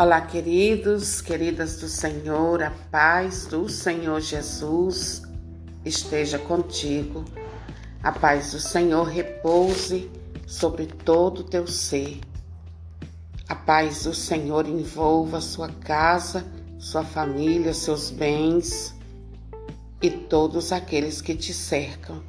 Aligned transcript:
Olá, 0.00 0.20
queridos, 0.20 1.20
queridas 1.20 1.80
do 1.80 1.88
Senhor, 1.88 2.62
a 2.62 2.70
paz 2.70 3.46
do 3.46 3.68
Senhor 3.68 4.20
Jesus 4.20 5.22
esteja 5.84 6.38
contigo. 6.38 7.24
A 8.00 8.12
paz 8.12 8.52
do 8.52 8.60
Senhor 8.60 9.02
repouse 9.02 10.08
sobre 10.46 10.86
todo 10.86 11.40
o 11.40 11.42
teu 11.42 11.66
ser. 11.66 12.20
A 13.48 13.56
paz 13.56 14.04
do 14.04 14.14
Senhor 14.14 14.68
envolva 14.68 15.40
sua 15.40 15.68
casa, 15.68 16.46
sua 16.78 17.02
família, 17.02 17.74
seus 17.74 18.08
bens 18.08 18.94
e 20.00 20.08
todos 20.08 20.70
aqueles 20.70 21.20
que 21.20 21.34
te 21.34 21.52
cercam. 21.52 22.22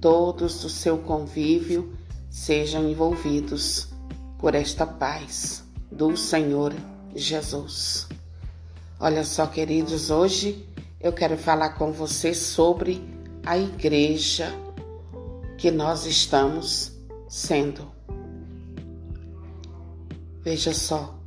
Todos 0.00 0.62
do 0.62 0.70
seu 0.70 0.96
convívio 0.96 1.94
sejam 2.30 2.88
envolvidos 2.88 3.88
por 4.38 4.54
esta 4.54 4.86
paz 4.86 5.68
do 5.90 6.16
Senhor 6.16 6.72
Jesus. 7.14 8.08
Olha 8.98 9.24
só, 9.24 9.46
queridos, 9.46 10.10
hoje 10.10 10.66
eu 11.00 11.12
quero 11.12 11.36
falar 11.36 11.70
com 11.70 11.90
você 11.90 12.34
sobre 12.34 13.02
a 13.44 13.58
igreja 13.58 14.52
que 15.56 15.70
nós 15.70 16.06
estamos 16.06 16.92
sendo. 17.28 17.90
Veja 20.42 20.72
só, 20.72 21.18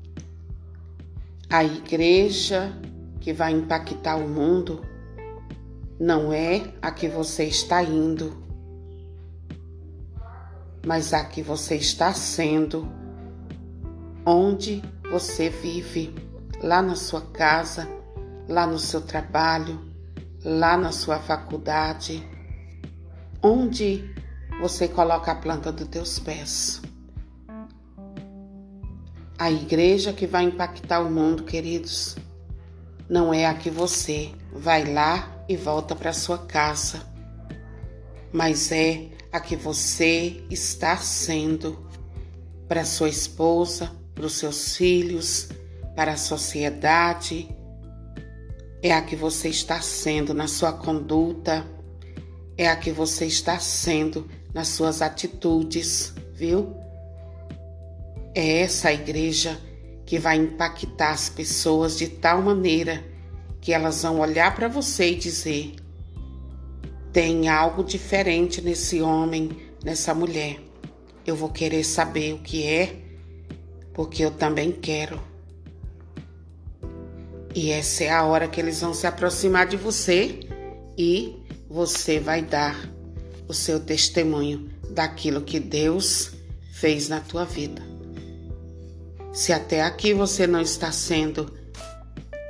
a 1.49 1.63
igreja 1.63 2.71
que 3.19 3.33
vai 3.33 3.51
impactar 3.51 4.15
o 4.15 4.27
mundo 4.27 4.83
não 5.99 6.33
é 6.33 6.73
a 6.81 6.91
que 6.91 7.07
você 7.07 7.45
está 7.45 7.83
indo, 7.83 8.43
mas 10.85 11.13
a 11.13 11.23
que 11.23 11.41
você 11.41 11.75
está 11.75 12.13
sendo 12.13 13.02
onde 14.25 14.81
você 15.11 15.49
vive, 15.49 16.13
lá 16.61 16.81
na 16.81 16.95
sua 16.95 17.21
casa, 17.21 17.87
lá 18.47 18.65
no 18.65 18.79
seu 18.79 19.01
trabalho, 19.01 19.79
lá 20.43 20.77
na 20.77 20.91
sua 20.91 21.19
faculdade, 21.19 22.25
onde 23.41 24.13
você 24.59 24.87
coloca 24.87 25.31
a 25.31 25.35
planta 25.35 25.71
dos 25.71 25.87
teus 25.87 26.19
pés. 26.19 26.81
A 29.37 29.51
igreja 29.51 30.13
que 30.13 30.25
vai 30.25 30.43
impactar 30.43 31.01
o 31.01 31.11
mundo, 31.11 31.43
queridos, 31.43 32.15
não 33.09 33.33
é 33.33 33.45
a 33.45 33.53
que 33.53 33.69
você 33.69 34.31
vai 34.53 34.85
lá 34.85 35.43
e 35.49 35.57
volta 35.57 35.95
para 35.95 36.13
sua 36.13 36.37
casa, 36.37 37.01
mas 38.31 38.71
é 38.71 39.09
a 39.31 39.39
que 39.39 39.55
você 39.55 40.45
está 40.49 40.95
sendo 40.95 41.85
para 42.67 42.85
sua 42.85 43.09
esposa, 43.09 43.91
para 44.13 44.25
os 44.25 44.33
seus 44.33 44.75
filhos, 44.75 45.49
para 45.95 46.13
a 46.13 46.17
sociedade. 46.17 47.49
É 48.81 48.91
a 48.93 49.01
que 49.01 49.15
você 49.15 49.49
está 49.49 49.81
sendo 49.81 50.33
na 50.33 50.47
sua 50.47 50.73
conduta, 50.73 51.65
é 52.57 52.67
a 52.67 52.75
que 52.75 52.91
você 52.91 53.25
está 53.25 53.59
sendo 53.59 54.29
nas 54.53 54.67
suas 54.67 55.01
atitudes, 55.01 56.13
viu? 56.33 56.75
É 58.35 58.59
essa 58.59 58.91
igreja 58.91 59.59
que 60.05 60.19
vai 60.19 60.37
impactar 60.37 61.11
as 61.11 61.29
pessoas 61.29 61.97
de 61.97 62.07
tal 62.07 62.41
maneira 62.41 63.03
que 63.61 63.71
elas 63.71 64.01
vão 64.01 64.19
olhar 64.19 64.53
para 64.53 64.67
você 64.67 65.11
e 65.11 65.15
dizer: 65.15 65.75
tem 67.13 67.47
algo 67.47 67.83
diferente 67.83 68.61
nesse 68.61 69.01
homem, 69.01 69.49
nessa 69.83 70.13
mulher. 70.13 70.59
Eu 71.25 71.35
vou 71.35 71.49
querer 71.49 71.83
saber 71.83 72.33
o 72.33 72.39
que 72.39 72.67
é 72.67 72.97
porque 73.93 74.23
eu 74.23 74.31
também 74.31 74.71
quero. 74.71 75.19
E 77.55 77.71
essa 77.71 78.03
é 78.03 78.09
a 78.09 78.23
hora 78.25 78.47
que 78.47 78.59
eles 78.59 78.81
vão 78.81 78.93
se 78.93 79.05
aproximar 79.05 79.67
de 79.67 79.77
você 79.77 80.39
e 80.97 81.35
você 81.69 82.19
vai 82.19 82.41
dar 82.41 82.89
o 83.47 83.53
seu 83.53 83.79
testemunho 83.79 84.69
daquilo 84.89 85.41
que 85.41 85.59
Deus 85.59 86.31
fez 86.71 87.09
na 87.09 87.19
tua 87.19 87.45
vida. 87.45 87.81
Se 89.31 89.53
até 89.53 89.81
aqui 89.81 90.13
você 90.13 90.45
não 90.47 90.61
está 90.61 90.91
sendo 90.91 91.51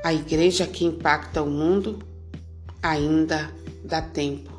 a 0.03 0.13
igreja 0.13 0.67
que 0.67 0.85
impacta 0.85 1.41
o 1.41 1.49
mundo, 1.49 1.99
ainda 2.81 3.49
dá 3.83 4.01
tempo. 4.01 4.51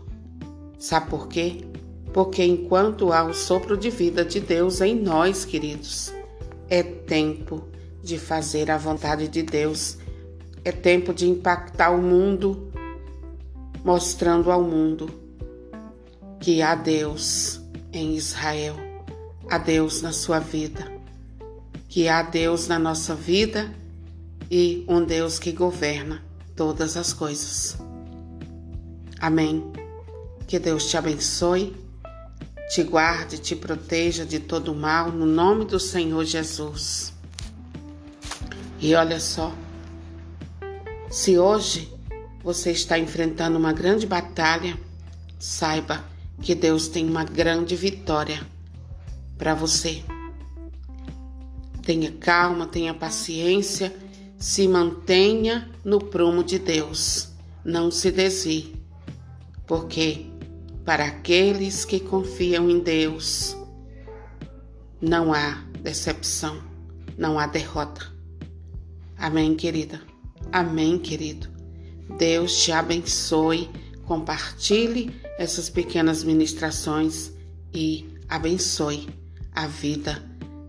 Sabe 0.79 1.11
por 1.11 1.29
quê? 1.29 1.65
Porque 2.13 2.43
enquanto 2.43 3.13
há 3.13 3.25
o 3.25 3.35
sopro 3.35 3.77
de 3.77 3.91
vida 3.91 4.25
de 4.25 4.41
Deus 4.41 4.81
em 4.81 4.95
nós, 4.95 5.45
queridos, 5.45 6.13
é 6.69 6.83
tempo 6.83 7.65
de 8.03 8.19
fazer 8.19 8.71
a 8.71 8.79
vontade 8.79 9.29
de 9.29 9.43
Deus. 9.43 9.99
É 10.65 10.73
tempo 10.73 11.13
de 11.13 11.29
impactar 11.29 11.91
o 11.91 12.01
mundo, 12.01 12.71
mostrando 13.85 14.51
ao 14.51 14.63
mundo 14.63 15.11
que 16.41 16.63
há 16.63 16.75
Deus 16.75 17.61
em 17.93 18.15
Israel, 18.15 18.77
há 19.51 19.59
Deus 19.59 20.03
na 20.03 20.13
sua 20.13 20.39
vida, 20.39 20.93
que 21.89 22.09
há 22.09 22.23
Deus 22.23 22.67
na 22.69 22.79
nossa 22.79 23.15
vida 23.15 23.75
e 24.51 24.85
um 24.89 25.05
Deus 25.05 25.39
que 25.39 25.53
governa 25.53 26.23
todas 26.57 26.97
as 26.97 27.13
coisas. 27.13 27.79
Amém. 29.21 29.65
Que 30.47 30.59
Deus 30.59 30.89
te 30.89 30.97
abençoe 30.97 31.84
te 32.69 32.83
guarde, 32.83 33.39
te 33.39 33.55
proteja 33.55 34.25
de 34.25 34.41
todo 34.41 34.75
mal, 34.75 35.11
no 35.11 35.27
nome 35.27 35.65
do 35.65 35.79
Senhor 35.79 36.25
Jesus. 36.25 37.13
E 38.81 38.95
olha 38.95 39.21
só, 39.21 39.53
se 41.11 41.39
hoje 41.39 41.93
você 42.43 42.71
está 42.73 42.99
enfrentando 42.99 43.59
uma 43.59 43.73
grande 43.73 44.07
batalha, 44.07 44.79
saiba 45.39 46.05
que 46.43 46.55
Deus 46.55 46.89
tem 46.89 47.09
uma 47.09 47.25
grande 47.25 47.77
vitória 47.77 48.41
para 49.39 49.55
você. 49.55 50.03
Tenha 51.83 52.13
calma, 52.13 52.67
tenha 52.67 52.95
paciência, 52.95 53.95
se 54.39 54.67
mantenha 54.67 55.71
no 55.85 55.99
prumo 55.99 56.43
de 56.43 56.59
Deus. 56.59 57.29
Não 57.65 57.91
se 57.91 58.11
desvie, 58.11 58.75
porque 59.67 60.27
para 60.85 61.07
aqueles 61.07 61.85
que 61.85 61.99
confiam 61.99 62.69
em 62.69 62.79
Deus, 62.79 63.57
não 65.01 65.33
há 65.33 65.65
decepção, 65.83 66.63
não 67.17 67.39
há 67.39 67.47
derrota. 67.47 68.13
Amém, 69.17 69.55
querida? 69.55 70.01
Amém, 70.53 70.99
querido? 70.99 71.49
Deus 72.19 72.63
te 72.63 72.73
abençoe. 72.73 73.71
Compartilhe 74.05 75.19
essas 75.39 75.71
pequenas 75.71 76.23
ministrações 76.23 77.33
e 77.73 78.07
abençoe 78.29 79.09
a 79.55 79.67
vida 79.67 80.23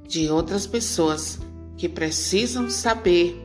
de 0.08 0.30
outras 0.30 0.66
pessoas 0.66 1.40
que 1.76 1.90
precisam 1.90 2.70
saber 2.70 3.38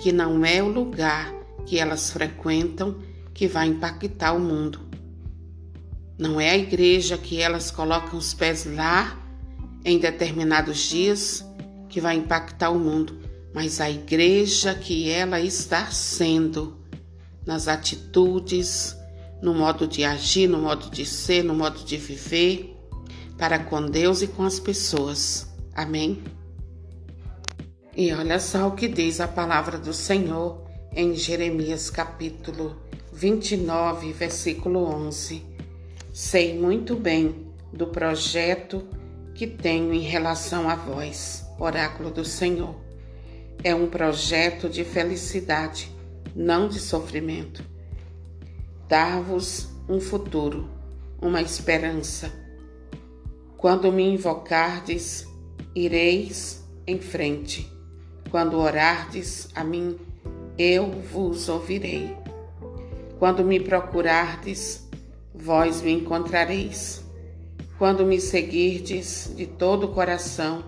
que 0.00 0.10
não 0.10 0.44
é 0.44 0.60
o 0.60 0.68
lugar 0.68 1.32
que 1.64 1.78
elas 1.78 2.10
frequentam 2.10 2.98
que 3.32 3.46
vai 3.46 3.68
impactar 3.68 4.32
o 4.32 4.40
mundo 4.40 4.91
não 6.22 6.40
é 6.40 6.50
a 6.50 6.56
igreja 6.56 7.18
que 7.18 7.42
elas 7.42 7.72
colocam 7.72 8.16
os 8.16 8.32
pés 8.32 8.64
lá 8.64 9.20
em 9.84 9.98
determinados 9.98 10.78
dias 10.78 11.44
que 11.88 12.00
vai 12.00 12.14
impactar 12.14 12.70
o 12.70 12.78
mundo, 12.78 13.18
mas 13.52 13.80
a 13.80 13.90
igreja 13.90 14.72
que 14.72 15.10
ela 15.10 15.40
está 15.40 15.90
sendo 15.90 16.78
nas 17.44 17.66
atitudes, 17.66 18.96
no 19.42 19.52
modo 19.52 19.84
de 19.84 20.04
agir, 20.04 20.46
no 20.46 20.60
modo 20.60 20.88
de 20.90 21.04
ser, 21.04 21.42
no 21.42 21.56
modo 21.56 21.84
de 21.84 21.96
viver, 21.96 22.76
para 23.36 23.58
com 23.58 23.84
Deus 23.84 24.22
e 24.22 24.28
com 24.28 24.44
as 24.44 24.60
pessoas. 24.60 25.52
Amém? 25.74 26.22
E 27.96 28.12
olha 28.12 28.38
só 28.38 28.68
o 28.68 28.76
que 28.76 28.86
diz 28.86 29.20
a 29.20 29.26
palavra 29.26 29.76
do 29.76 29.92
Senhor 29.92 30.62
em 30.94 31.16
Jeremias 31.16 31.90
capítulo 31.90 32.80
29, 33.12 34.12
versículo 34.12 34.84
11. 34.84 35.51
Sei 36.12 36.52
muito 36.58 36.94
bem 36.94 37.46
do 37.72 37.86
projeto 37.86 38.86
que 39.34 39.46
tenho 39.46 39.94
em 39.94 40.00
relação 40.00 40.68
a 40.68 40.74
vós, 40.74 41.42
oráculo 41.58 42.10
do 42.10 42.22
Senhor. 42.22 42.76
É 43.64 43.74
um 43.74 43.88
projeto 43.88 44.68
de 44.68 44.84
felicidade, 44.84 45.90
não 46.36 46.68
de 46.68 46.80
sofrimento. 46.80 47.64
Dar-vos 48.86 49.70
um 49.88 49.98
futuro, 49.98 50.68
uma 51.18 51.40
esperança. 51.40 52.30
Quando 53.56 53.90
me 53.90 54.02
invocardes, 54.02 55.26
ireis 55.74 56.62
em 56.86 57.00
frente. 57.00 57.72
Quando 58.30 58.58
orardes 58.58 59.48
a 59.54 59.64
mim, 59.64 59.98
eu 60.58 60.90
vos 60.90 61.48
ouvirei. 61.48 62.14
Quando 63.18 63.42
me 63.42 63.58
procurardes, 63.58 64.81
vós 65.42 65.82
me 65.82 65.90
encontrareis. 65.90 67.02
Quando 67.76 68.06
me 68.06 68.20
seguirdes 68.20 69.32
de 69.34 69.44
todo 69.44 69.86
o 69.86 69.92
coração, 69.92 70.64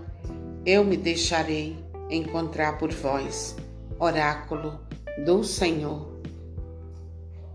eu 0.67 0.85
me 0.85 0.97
deixarei 0.97 1.77
encontrar 2.11 2.77
por 2.77 2.93
vós. 2.93 3.55
Oráculo 4.01 4.81
do 5.25 5.45
Senhor. 5.45 6.13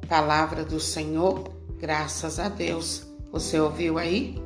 Palavra 0.07 0.63
do 0.63 0.79
Senhor, 0.79 1.51
graças 1.77 2.39
a 2.39 2.47
Deus. 2.47 3.05
Você 3.33 3.59
ouviu 3.59 3.97
aí? 3.97 4.41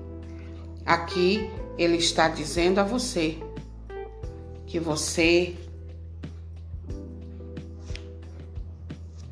Aqui 0.83 1.51
ele 1.77 1.97
está 1.97 2.27
dizendo 2.27 2.79
a 2.79 2.83
você 2.83 3.37
que 4.65 4.79
você 4.79 5.55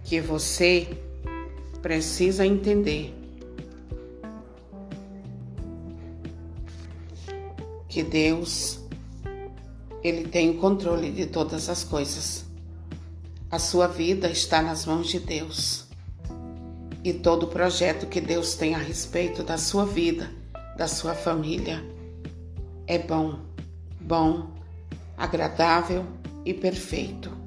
que 0.04 0.22
você 0.22 0.88
precisa 1.82 2.46
entender 2.46 3.21
que 8.02 8.04
Deus 8.04 8.80
ele 10.04 10.28
tem 10.28 10.50
o 10.50 10.58
controle 10.58 11.12
de 11.12 11.28
todas 11.28 11.70
as 11.70 11.84
coisas. 11.84 12.44
A 13.52 13.60
sua 13.60 13.86
vida 13.86 14.28
está 14.28 14.60
nas 14.62 14.88
mãos 14.88 15.08
de 15.08 15.20
Deus. 15.20 15.86
E 17.04 17.14
todo 17.14 17.46
projeto 17.46 18.08
que 18.08 18.20
Deus 18.20 18.56
tem 18.56 18.74
a 18.74 18.80
respeito 18.80 19.44
da 19.44 19.58
sua 19.58 19.86
vida, 19.86 20.32
da 20.76 20.88
sua 20.88 21.14
família, 21.14 21.84
é 22.88 22.98
bom, 22.98 23.40
bom, 24.00 24.50
agradável 25.16 26.04
e 26.44 26.56
perfeito. 26.56 27.41